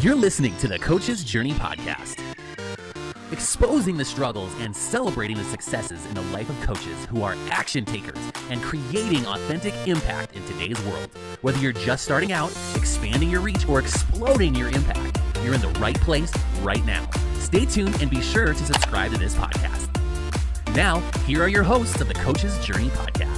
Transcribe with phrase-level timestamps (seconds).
[0.00, 2.18] You're listening to the Coach's Journey Podcast,
[3.30, 7.84] exposing the struggles and celebrating the successes in the life of coaches who are action
[7.84, 8.18] takers
[8.50, 11.08] and creating authentic impact in today's world.
[11.42, 15.68] Whether you're just starting out, expanding your reach, or exploding your impact, you're in the
[15.78, 17.08] right place right now.
[17.38, 19.88] Stay tuned and be sure to subscribe to this podcast.
[20.74, 23.33] Now, here are your hosts of the Coach's Journey Podcast.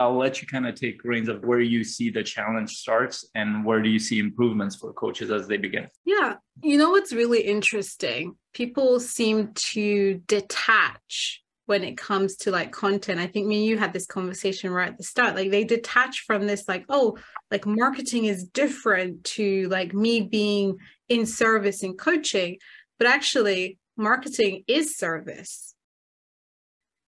[0.00, 3.66] I'll let you kind of take reins of where you see the challenge starts and
[3.66, 5.88] where do you see improvements for coaches as they begin.
[6.06, 6.36] Yeah.
[6.62, 8.36] You know what's really interesting?
[8.54, 13.20] People seem to detach when it comes to like content.
[13.20, 15.36] I think me and you had this conversation right at the start.
[15.36, 17.18] Like they detach from this, like, oh,
[17.50, 20.78] like marketing is different to like me being
[21.10, 22.56] in service and coaching.
[22.98, 25.74] But actually, marketing is service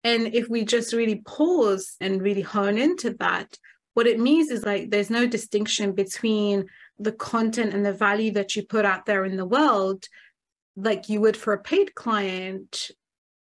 [0.05, 3.57] and if we just really pause and really hone into that,
[3.95, 6.67] what it means is like there's no distinction between
[6.99, 10.05] the content and the value that you put out there in the world,
[10.75, 12.91] like you would for a paid client,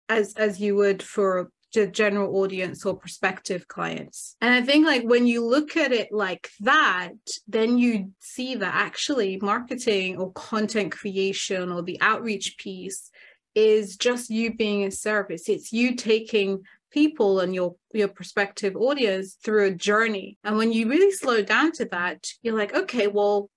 [0.07, 4.37] as as you would for the general audience or prospective clients.
[4.39, 7.15] And I think like when you look at it like that,
[7.49, 13.11] then you see that actually marketing or content creation or the outreach piece
[13.55, 15.49] is just you being a service.
[15.49, 20.37] It's you taking people and your your prospective audience through a journey.
[20.43, 23.49] And when you really slow down to that, you're like, okay, well,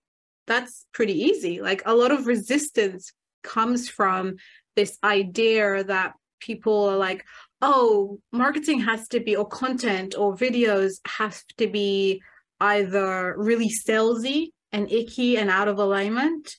[0.47, 1.61] that's pretty easy.
[1.61, 4.37] Like a lot of resistance comes from
[4.77, 7.25] this idea that people are like,
[7.61, 12.23] oh, marketing has to be, or content or videos have to be
[12.61, 16.57] either really salesy and icky and out of alignment,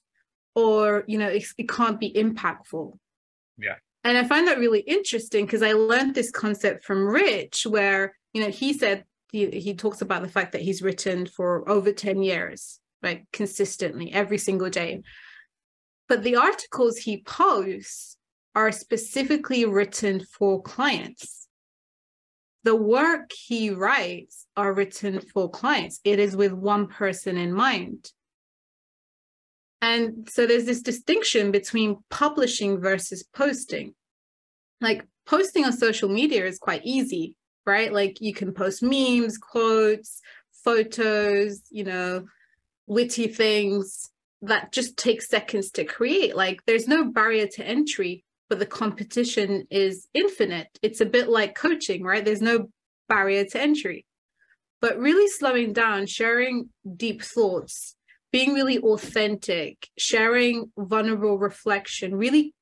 [0.56, 2.98] or you know, it, it can't be impactful.
[3.60, 3.76] Yeah.
[4.04, 8.42] And I find that really interesting because I learned this concept from Rich, where, you
[8.42, 12.24] know, he said, he, he talks about the fact that he's written for over 10
[12.24, 15.02] years, like consistently every single day.
[16.08, 18.18] But the articles he posts
[18.56, 21.48] are specifically written for clients.
[22.64, 26.00] The work he writes are written for clients.
[26.04, 28.12] It is with one person in mind.
[29.82, 33.94] And so there's this distinction between publishing versus posting.
[34.82, 37.36] Like posting on social media is quite easy,
[37.66, 37.92] right?
[37.92, 40.22] Like you can post memes, quotes,
[40.64, 42.26] photos, you know,
[42.88, 44.10] witty things
[44.42, 46.36] that just take seconds to create.
[46.36, 50.68] Like there's no barrier to entry, but the competition is infinite.
[50.82, 52.24] It's a bit like coaching, right?
[52.24, 52.70] There's no
[53.08, 54.06] barrier to entry.
[54.82, 57.96] But really slowing down, sharing deep thoughts,
[58.32, 62.54] being really authentic, sharing vulnerable reflection, really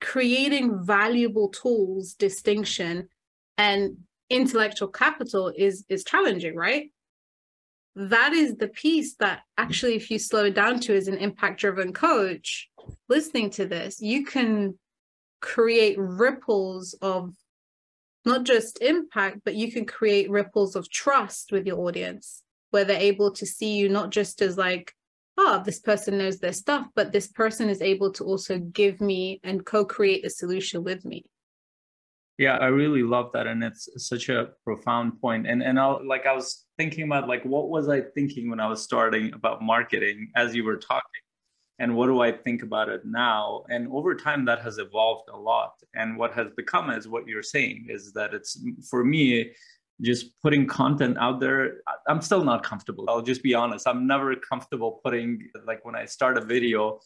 [0.00, 3.08] creating valuable tools, distinction,
[3.56, 3.98] and
[4.30, 6.90] intellectual capital is is challenging, right?
[7.94, 11.60] That is the piece that actually, if you slow it down to as an impact
[11.60, 12.68] driven coach,
[13.08, 14.78] listening to this, you can
[15.40, 17.34] create ripples of
[18.24, 22.96] not just impact, but you can create ripples of trust with your audience where they're
[22.96, 24.94] able to see you not just as like
[25.38, 29.40] oh, this person knows their stuff, but this person is able to also give me
[29.42, 31.24] and co-create a solution with me.
[32.38, 35.46] Yeah, I really love that, and it's such a profound point.
[35.46, 38.66] And and I like I was thinking about like what was I thinking when I
[38.66, 41.22] was starting about marketing as you were talking,
[41.78, 43.64] and what do I think about it now?
[43.68, 45.74] And over time, that has evolved a lot.
[45.94, 49.52] And what has become is what you're saying is that it's for me
[50.02, 53.04] just putting content out there i'm still not comfortable.
[53.08, 53.86] I'll just be honest.
[53.86, 57.00] I'm never comfortable putting like when i start a video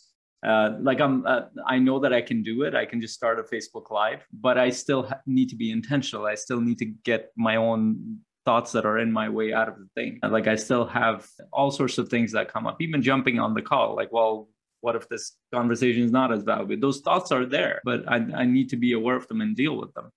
[0.46, 2.74] uh, like i'm uh, i know that i can do it.
[2.74, 6.26] I can just start a facebook live but i still ha- need to be intentional.
[6.26, 9.76] I still need to get my own thoughts that are in my way out of
[9.78, 10.18] the thing.
[10.22, 13.62] Like i still have all sorts of things that come up even jumping on the
[13.62, 14.48] call like well
[14.82, 16.76] what if this conversation is not as valuable?
[16.78, 19.76] Those thoughts are there but I, I need to be aware of them and deal
[19.76, 20.10] with them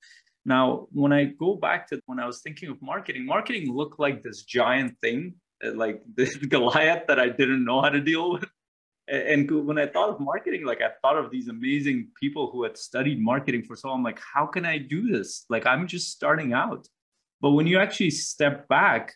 [0.46, 4.24] now, when I go back to when I was thinking of marketing, marketing looked like
[4.24, 8.46] this giant thing, uh, like this Goliath that I didn't know how to deal with.
[9.08, 12.78] And when I thought of marketing, like I thought of these amazing people who had
[12.78, 14.04] studied marketing for so long.
[14.04, 15.46] Like, how can I do this?
[15.50, 16.88] Like, I'm just starting out.
[17.42, 19.16] But when you actually step back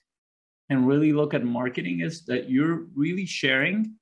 [0.70, 3.96] and really look at marketing, is that you're really sharing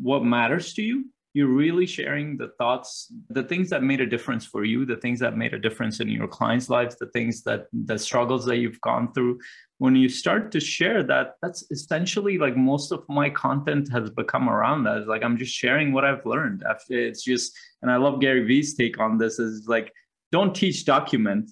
[0.00, 4.46] what matters to you you're really sharing the thoughts the things that made a difference
[4.46, 7.66] for you the things that made a difference in your clients lives the things that
[7.90, 9.38] the struggles that you've gone through.
[9.76, 14.48] When you start to share that that's essentially like most of my content has become
[14.48, 14.96] around that.
[14.96, 16.64] It's like i'm just sharing what i've learned.
[16.88, 19.92] It's just and i love gary vee's take on this is like
[20.32, 21.50] don't teach document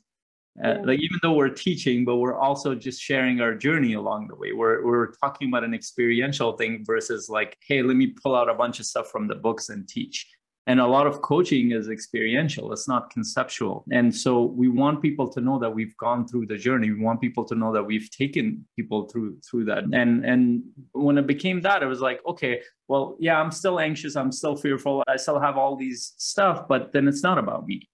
[0.63, 4.37] uh, like even though we're teaching but we're also just sharing our journey along the
[4.37, 4.53] way.
[4.53, 8.55] We're, we're talking about an experiential thing versus like hey let me pull out a
[8.55, 10.27] bunch of stuff from the books and teach.
[10.67, 12.73] And a lot of coaching is experiential.
[12.73, 13.85] It's not conceptual.
[13.93, 16.91] And so we want people to know that we've gone through the journey.
[16.91, 19.85] We want people to know that we've taken people through through that.
[19.93, 20.63] And and
[20.93, 24.15] when it became that it was like okay well yeah i'm still anxious.
[24.15, 25.03] I'm still fearful.
[25.09, 27.89] I still have all these stuff but then it's not about me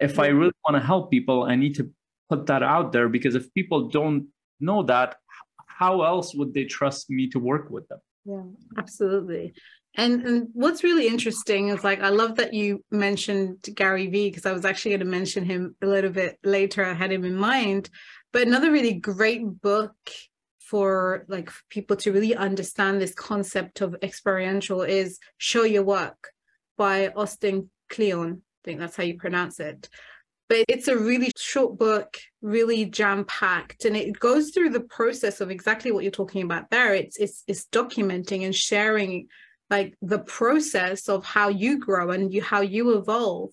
[0.00, 1.90] if i really want to help people i need to
[2.28, 4.26] put that out there because if people don't
[4.60, 5.16] know that
[5.66, 8.42] how else would they trust me to work with them yeah
[8.78, 9.52] absolutely
[9.96, 14.44] and, and what's really interesting is like I love that you mentioned Gary Vee because
[14.44, 16.84] I was actually going to mention him a little bit later.
[16.84, 17.90] I had him in mind,
[18.32, 19.94] but another really great book
[20.58, 26.30] for like people to really understand this concept of experiential is Show Your Work
[26.76, 28.42] by Austin Kleon.
[28.64, 29.88] I think that's how you pronounce it.
[30.48, 35.40] But it's a really short book, really jam packed, and it goes through the process
[35.40, 36.94] of exactly what you're talking about there.
[36.94, 39.28] It's it's it's documenting and sharing
[39.70, 43.50] like the process of how you grow and you how you evolve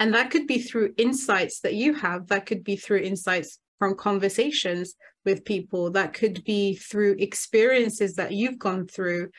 [0.00, 3.96] and that could be through insights that you have that could be through insights from
[3.96, 4.94] conversations
[5.24, 9.30] with people that could be through experiences that you've gone through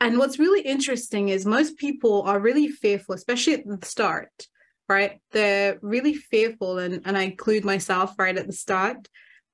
[0.00, 4.48] and what's really interesting is most people are really fearful especially at the start
[4.88, 9.08] right they're really fearful and and I include myself right at the start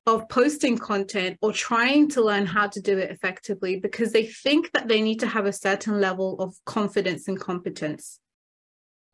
[0.07, 4.73] of posting content or trying to learn how to do it effectively because they think
[4.73, 8.19] that they need to have a certain level of confidence and competence,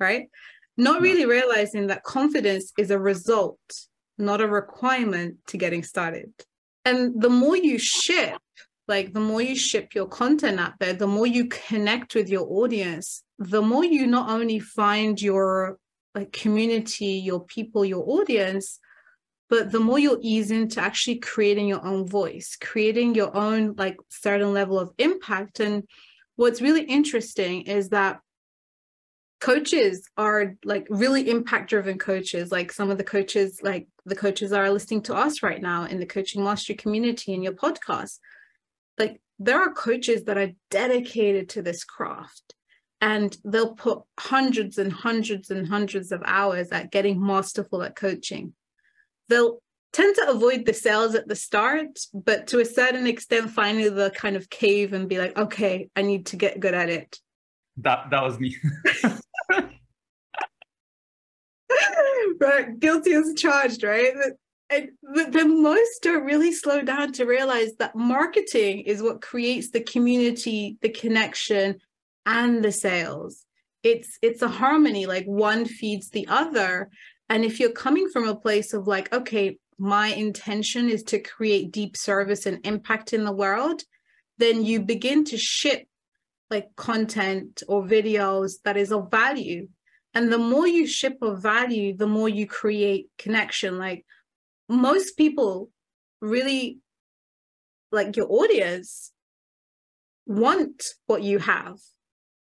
[0.00, 0.28] right?
[0.78, 3.58] Not really realizing that confidence is a result,
[4.16, 6.32] not a requirement to getting started.
[6.86, 8.38] And the more you ship,
[8.86, 12.46] like the more you ship your content out there, the more you connect with your
[12.48, 15.76] audience, the more you not only find your
[16.18, 18.78] like community, your people, your audience,
[19.48, 23.96] but the more you'll ease into actually creating your own voice creating your own like
[24.08, 25.60] certain level of impact.
[25.60, 25.84] And
[26.36, 28.20] what's really interesting is that
[29.40, 32.50] coaches are like really impact driven coaches.
[32.50, 35.98] Like some of the coaches like the coaches are listening to us right now in
[35.98, 38.18] the coaching mastery community in your podcast
[38.98, 42.54] like there are coaches that are dedicated to this craft
[43.00, 48.52] and they'll put hundreds and hundreds and hundreds of hours at getting masterful at coaching
[49.28, 49.60] they'll
[49.92, 54.10] tend to avoid the sales at the start, but to a certain extent, finally they'll
[54.10, 57.18] kind of cave and be like, okay, I need to get good at it.
[57.78, 58.56] That that was me.
[62.40, 64.12] right, guilty as charged, right?
[64.70, 69.70] And but, but most don't really slow down to realize that marketing is what creates
[69.70, 71.80] the community, the connection,
[72.28, 73.44] and the sales.
[73.82, 76.90] It's it's a harmony, like one feeds the other.
[77.28, 81.72] And if you're coming from a place of like, okay, my intention is to create
[81.72, 83.82] deep service and impact in the world,
[84.36, 85.86] then you begin to ship
[86.50, 89.68] like content or videos that is of value.
[90.14, 93.78] And the more you ship of value, the more you create connection.
[93.78, 94.04] Like
[94.68, 95.70] most people
[96.20, 96.78] really,
[97.92, 99.12] like your audience,
[100.26, 101.78] want what you have,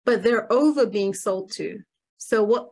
[0.05, 1.81] but they're over being sold to.
[2.19, 2.71] So what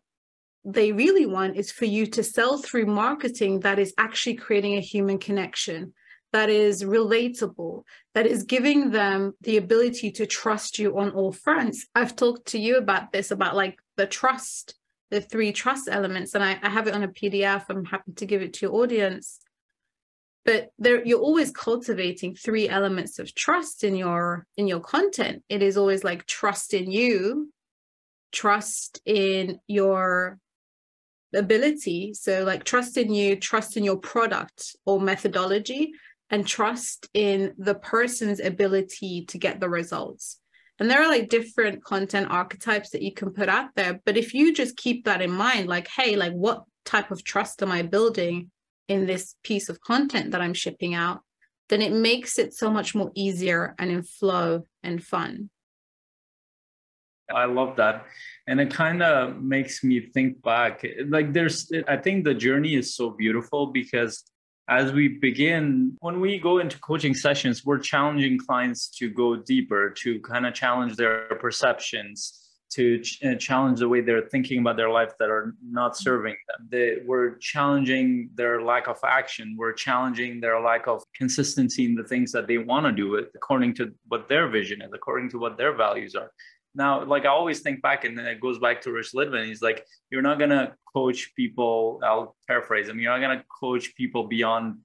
[0.65, 4.81] they really want is for you to sell through marketing that is actually creating a
[4.81, 5.93] human connection
[6.33, 7.83] that is relatable,
[8.15, 11.87] that is giving them the ability to trust you on all fronts.
[11.95, 14.75] I've talked to you about this, about like the trust,
[15.11, 17.65] the three trust elements, and I, I have it on a PDF.
[17.69, 19.41] I'm happy to give it to your audience.
[20.45, 25.45] But there you're always cultivating three elements of trust in your in your content.
[25.49, 27.53] It is always like trust in you,
[28.33, 30.39] trust in your
[31.35, 32.15] ability.
[32.15, 35.93] So, like, trust in you, trust in your product or methodology,
[36.31, 40.39] and trust in the person's ability to get the results.
[40.79, 44.01] And there are like different content archetypes that you can put out there.
[44.05, 47.63] But if you just keep that in mind, like, hey, like, what type of trust
[47.63, 48.51] am I building
[48.93, 51.21] in this piece of content that I'm shipping out?
[51.69, 55.51] Then it makes it so much more easier and in flow and fun.
[57.35, 58.07] I love that.
[58.47, 60.85] And it kind of makes me think back.
[61.07, 64.23] Like, there's, I think the journey is so beautiful because
[64.69, 69.91] as we begin, when we go into coaching sessions, we're challenging clients to go deeper,
[70.03, 72.42] to kind of challenge their perceptions,
[72.75, 76.37] to ch- uh, challenge the way they're thinking about their life that are not serving
[76.49, 76.69] them.
[76.71, 79.57] They, we're challenging their lack of action.
[79.59, 83.31] We're challenging their lack of consistency in the things that they want to do it
[83.35, 86.31] according to what their vision is, according to what their values are
[86.75, 89.47] Now, like I always think back, and then it goes back to Rich Litvin.
[89.47, 92.01] He's like, you're not gonna coach people.
[92.03, 92.99] I'll paraphrase him.
[92.99, 94.79] You're not gonna coach people beyond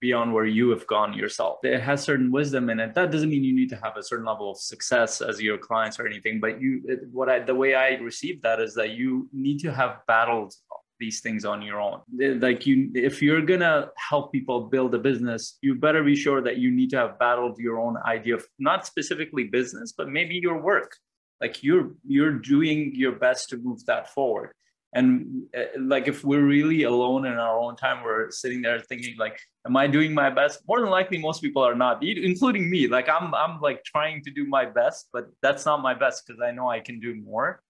[0.00, 1.58] beyond where you have gone yourself.
[1.62, 2.94] It has certain wisdom in it.
[2.94, 6.00] That doesn't mean you need to have a certain level of success as your clients
[6.00, 6.40] or anything.
[6.40, 10.00] But you, what I, the way I receive that is that you need to have
[10.06, 10.54] battled
[10.98, 12.00] these things on your own.
[12.18, 16.58] Like you, if you're gonna help people build a business, you better be sure that
[16.58, 20.60] you need to have battled your own idea of not specifically business, but maybe your
[20.60, 20.96] work.
[21.40, 24.52] Like you're you're doing your best to move that forward.
[24.92, 29.16] And uh, like if we're really alone in our own time, we're sitting there thinking
[29.18, 32.88] like, "Am I doing my best?" More than likely, most people are not, including me.
[32.88, 36.42] Like I'm I'm like trying to do my best, but that's not my best because
[36.42, 37.62] I know I can do more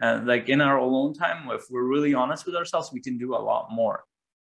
[0.00, 3.34] and like in our alone time if we're really honest with ourselves we can do
[3.34, 4.04] a lot more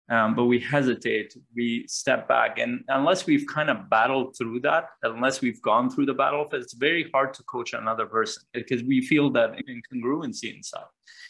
[0.10, 4.90] um, but we hesitate we step back and unless we've kind of battled through that
[5.04, 9.02] unless we've gone through the battle it's very hard to coach another person because we
[9.02, 10.84] feel that incongruency inside.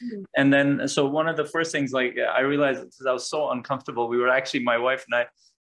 [0.04, 0.24] mm-hmm.
[0.36, 3.52] and then so one of the first things like i realized because i was so
[3.52, 5.26] uncomfortable we were actually my wife and i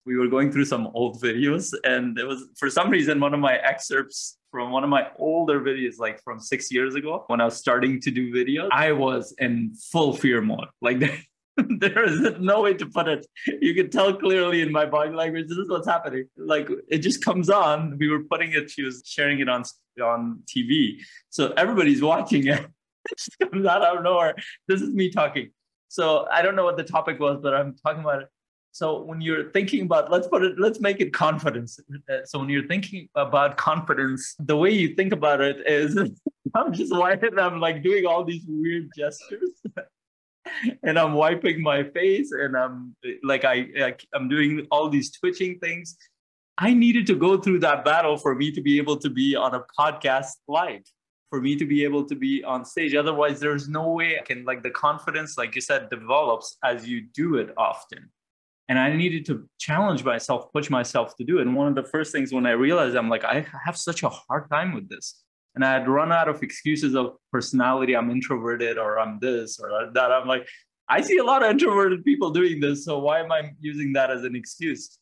[0.05, 3.39] we were going through some old videos and it was for some reason one of
[3.39, 7.45] my excerpts from one of my older videos like from six years ago when i
[7.45, 11.01] was starting to do videos i was in full fear mode like
[11.79, 13.25] there is no way to put it.
[13.61, 16.25] You can tell clearly in my body language this is what's happening.
[16.37, 17.97] Like it just comes on.
[17.97, 19.63] We were putting it she was sharing it on
[20.03, 20.97] on tv
[21.29, 22.65] so everybody's watching it.
[23.11, 24.33] It just comes out of nowhere.
[24.69, 25.49] This is me talking.
[25.89, 28.29] So i don't know what the topic was but i'm talking about it.
[28.71, 31.79] So when you're thinking about, let's put it, let's make it confidence.
[32.09, 35.95] Uh, so when you're thinking about confidence, the way you think about it is,
[36.55, 39.61] I'm just wiping, I'm like doing all these weird gestures.
[40.83, 45.97] And I'm wiping my face and I'm like I, I'm doing all these twitching things.
[46.57, 49.55] I needed to go through that battle for me to be able to be on
[49.55, 50.83] a podcast live
[51.29, 52.93] for me to be able to be on stage.
[52.93, 57.07] Otherwise, there's no way I can like the confidence, like you said, develops as you
[57.13, 58.11] do it often
[58.69, 61.41] and I needed to challenge myself, push myself to do it.
[61.41, 64.09] And one of the first things when I realized I'm like, I have such a
[64.09, 65.21] hard time with this.
[65.55, 67.95] And I had run out of excuses of personality.
[67.95, 70.11] I'm introverted or I'm this or that.
[70.11, 70.47] I'm like,
[70.89, 72.85] I see a lot of introverted people doing this.
[72.85, 74.97] So why am I using that as an excuse?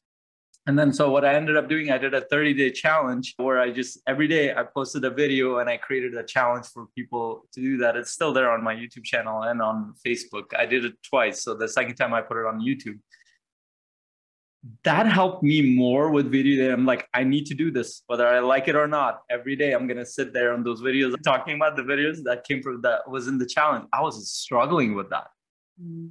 [0.67, 3.59] And then so what I ended up doing, I did a 30 day challenge where
[3.59, 7.47] I just every day I posted a video and I created a challenge for people
[7.53, 7.95] to do that.
[7.95, 10.53] It's still there on my YouTube channel and on Facebook.
[10.55, 11.43] I did it twice.
[11.43, 12.99] So the second time I put it on YouTube
[14.83, 18.39] that helped me more with video i'm like i need to do this whether i
[18.39, 19.21] like it or not.
[19.29, 22.61] Every day i'm gonna sit there on those videos talking about the videos that came
[22.61, 23.85] from that was in the challenge.
[23.91, 25.27] I was struggling with that.
[25.81, 26.07] Mm-hmm.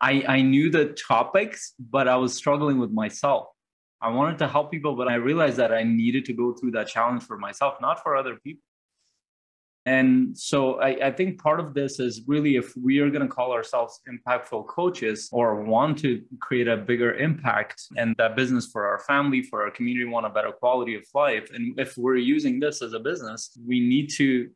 [0.00, 3.48] i i knew the topics but i was struggling with myself.
[3.98, 6.88] I wanted to help people but i realized that i needed to go through that
[6.88, 8.65] challenge for myself not for other people
[9.86, 13.32] and so I, I, think part of this is really if we are going to
[13.32, 18.84] call ourselves impactful coaches or want to create a bigger impact and that business for
[18.84, 21.50] our family, for our community, want a better quality of life.
[21.54, 24.50] And if we're using this as a business, we need to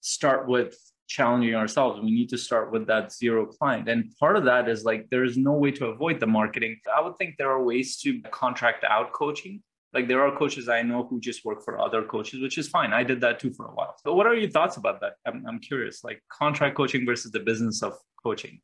[0.00, 0.74] start with
[1.08, 2.00] challenging ourselves.
[2.00, 3.86] We need to start with that zero client.
[3.86, 6.80] And part of that is like there is no way to avoid the marketing.
[6.96, 10.82] I would think there are ways to contract out coaching like there are coaches I
[10.82, 12.92] know who just work for other coaches, which is fine.
[12.92, 13.96] I did that too for a while.
[14.04, 15.14] So what are your thoughts about that?
[15.26, 18.60] I'm, I'm curious, like contract coaching versus the business of coaching.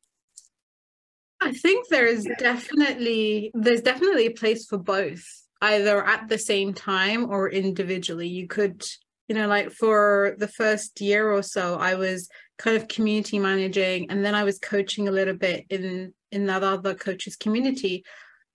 [1.40, 5.24] I think there's definitely there's definitely a place for both,
[5.60, 8.28] either at the same time or individually.
[8.28, 8.82] You could,
[9.28, 12.28] you know, like for the first year or so, I was
[12.58, 16.62] kind of community managing and then I was coaching a little bit in in that
[16.62, 18.04] other coaches community.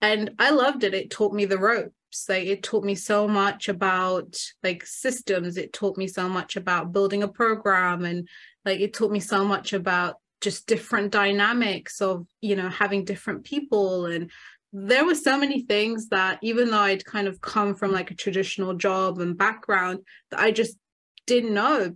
[0.02, 0.96] And I loved it.
[0.96, 1.94] It taught me the ropes
[2.28, 5.58] like it taught me so much about like systems.
[5.58, 8.28] It taught me so much about building a program and
[8.66, 13.46] like it taught me so much about just different dynamics of you know having different
[13.46, 14.06] people.
[14.06, 14.30] And
[14.74, 18.16] there were so many things that even though I'd kind of come from like a
[18.16, 20.00] traditional job and background
[20.32, 20.78] that I just
[21.28, 21.96] didn't know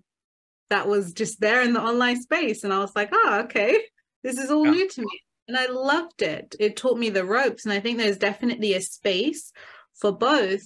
[0.69, 2.63] that was just there in the online space.
[2.63, 3.77] And I was like oh okay.
[4.23, 4.71] This is all yeah.
[4.71, 5.19] new to me.
[5.47, 6.55] And I loved it.
[6.59, 7.65] It taught me the ropes.
[7.65, 9.51] And I think there's definitely a space
[9.95, 10.61] for both.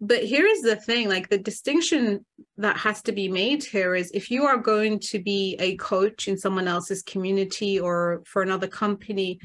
[0.00, 4.10] But here is the thing like the distinction that has to be made here is
[4.12, 8.66] if you are going to be a coach in someone else's community or for another
[8.66, 9.38] company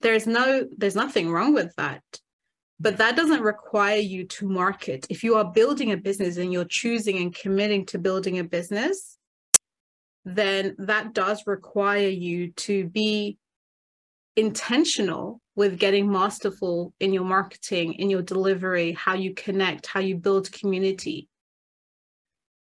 [0.00, 2.02] there's no there's nothing wrong with that.
[2.80, 5.06] But that doesn't require you to market.
[5.10, 9.18] If you are building a business and you're choosing and committing to building a business
[10.34, 13.38] then that does require you to be
[14.38, 20.16] intentional with getting masterful in your marketing, in your delivery, how you connect, how you
[20.16, 21.28] build community.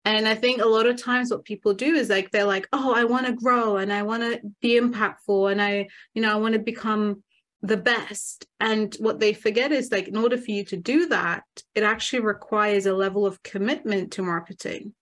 [0.05, 2.93] And I think a lot of times what people do is like they're like, oh,
[2.93, 6.35] I want to grow and I want to be impactful and I, you know, I
[6.35, 7.23] want to become
[7.63, 8.45] the best.
[8.59, 12.19] And what they forget is like, in order for you to do that, it actually
[12.19, 14.93] requires a level of commitment to marketing.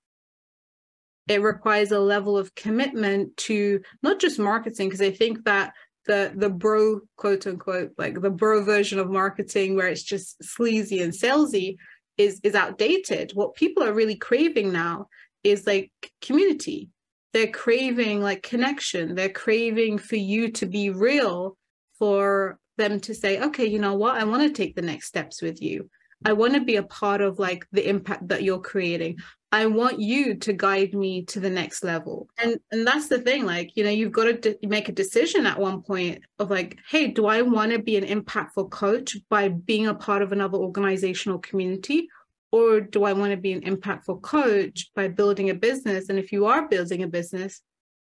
[1.28, 5.74] It requires a level of commitment to not just marketing, because I think that
[6.06, 11.02] the the bro quote unquote like the bro version of marketing where it's just sleazy
[11.02, 11.76] and salesy
[12.18, 13.32] is is outdated.
[13.34, 15.08] What people are really craving now
[15.44, 15.92] is like
[16.22, 16.90] community.
[17.34, 19.16] They're craving like connection.
[19.16, 21.58] They're craving for you to be real
[21.98, 24.16] for them to say okay you know what?
[24.16, 25.90] I want to take the next steps with you.
[26.24, 29.18] I want to be a part of like the impact that you're creating
[29.52, 33.46] i want you to guide me to the next level and and that's the thing
[33.46, 37.08] like you know you've got to make a decision at one point of like hey
[37.08, 41.40] do i want to be an impactful coach by being a part of another organizational
[41.40, 42.08] community
[42.52, 46.10] or do I want to be an impactful coach by building a business?
[46.10, 47.62] And if you are building a business,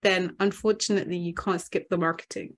[0.03, 2.57] then unfortunately you can't skip the marketing.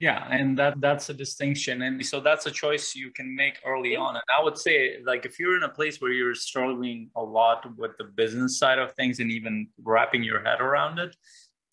[0.00, 1.82] Yeah, and that that's a distinction.
[1.82, 4.14] And so that's a choice you can make early on.
[4.14, 7.66] And I would say like if you're in a place where you're struggling a lot
[7.76, 11.16] with the business side of things and even wrapping your head around it,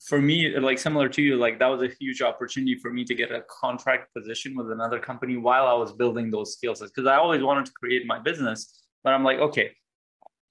[0.08, 3.14] for me, like similar to you, like that was a huge opportunity for me to
[3.14, 6.82] get a contract position with another company while I was building those skills.
[6.82, 9.70] Because I always wanted to create my business but I'm like, okay,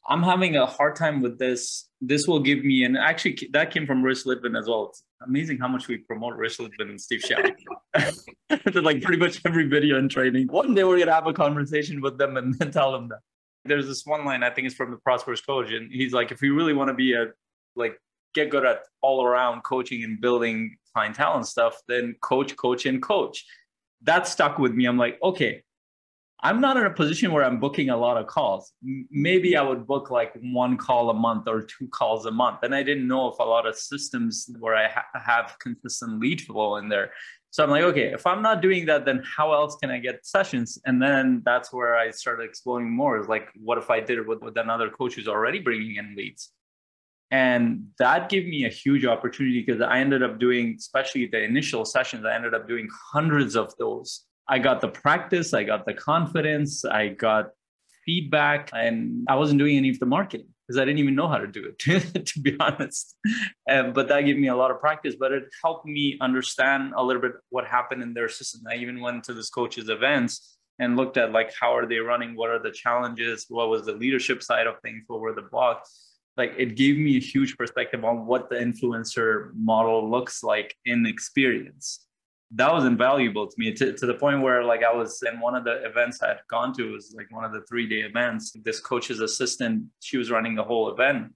[0.06, 1.88] I'm having a hard time with this.
[2.00, 4.88] This will give me, and actually that came from Rich Litvin as well.
[4.90, 7.54] It's amazing how much we promote Rich Litvin and Steve Shelley.
[8.74, 10.48] like pretty much every video and training.
[10.48, 13.20] One day we're gonna have a conversation with them and then tell them that.
[13.66, 16.42] There's this one line I think is from the Prosperous Coach, and he's like, if
[16.42, 17.28] you really want to be a
[17.74, 17.98] like
[18.34, 23.02] get good at all around coaching and building clientele and stuff, then coach, coach, and
[23.02, 23.44] coach.
[24.02, 24.84] That stuck with me.
[24.84, 25.62] I'm like, okay,
[26.44, 28.74] I'm not in a position where I'm booking a lot of calls.
[29.10, 32.58] Maybe I would book like one call a month or two calls a month.
[32.62, 36.42] And I didn't know if a lot of systems where I ha- have consistent lead
[36.42, 37.12] flow in there.
[37.50, 40.26] So I'm like, okay, if I'm not doing that, then how else can I get
[40.26, 40.78] sessions?
[40.84, 43.18] And then that's where I started exploring more.
[43.18, 46.14] Is like, what if I did it with, with another coach who's already bringing in
[46.14, 46.50] leads?
[47.30, 51.86] And that gave me a huge opportunity because I ended up doing, especially the initial
[51.86, 55.94] sessions, I ended up doing hundreds of those I got the practice, I got the
[55.94, 57.50] confidence, I got
[58.04, 61.38] feedback, and I wasn't doing any of the marketing because I didn't even know how
[61.38, 63.16] to do it, to be honest.
[63.68, 67.02] Um, but that gave me a lot of practice, but it helped me understand a
[67.02, 68.62] little bit what happened in their system.
[68.70, 72.36] I even went to this coach's events and looked at like how are they running,
[72.36, 76.16] what are the challenges, what was the leadership side of things, what were the blocks.
[76.36, 81.06] Like it gave me a huge perspective on what the influencer model looks like in
[81.06, 82.06] experience
[82.56, 85.56] that was invaluable to me to, to the point where like I was in one
[85.56, 88.52] of the events I had gone to was like one of the three day events.
[88.64, 91.32] This coach's assistant, she was running the whole event.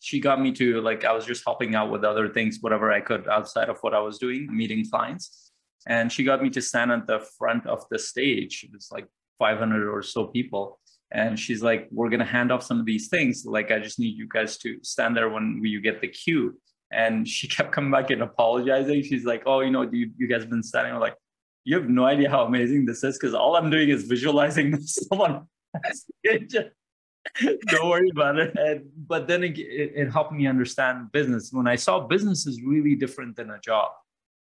[0.00, 3.00] She got me to like I was just helping out with other things, whatever I
[3.00, 5.52] could outside of what I was doing, meeting clients.
[5.86, 8.64] And she got me to stand at the front of the stage.
[8.64, 9.06] It was like
[9.38, 10.80] 500 or so people.
[11.10, 13.44] And she's like, we're going to hand off some of these things.
[13.46, 16.58] Like, I just need you guys to stand there when you get the cue
[16.90, 19.02] and she kept coming back and apologizing.
[19.02, 21.16] She's like, "Oh, you know, you, you guys been standing." I'm like,
[21.64, 25.46] "You have no idea how amazing this is because all I'm doing is visualizing someone."
[27.66, 28.56] Don't worry about it.
[28.56, 31.52] And, but then it, it, it, helped me understand business.
[31.52, 33.90] When I saw business is really different than a job.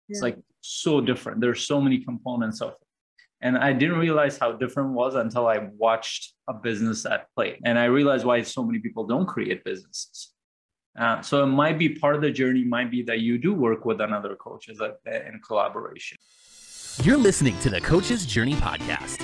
[0.08, 0.14] Yeah.
[0.14, 1.42] It's like so different.
[1.42, 2.78] There's so many components of it.
[3.42, 7.60] And I didn't realize how different was until I watched a business at play.
[7.66, 10.32] And I realized why so many people don't create businesses
[10.98, 13.86] uh, so it might be part of the journey, might be that you do work
[13.86, 16.18] with another coach as a, in collaboration.
[17.04, 19.22] You're listening to the Coach's Journey podcast.